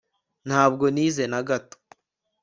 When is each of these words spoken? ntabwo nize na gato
ntabwo 0.47 0.85
nize 0.93 1.23
na 1.31 1.41
gato 1.47 1.77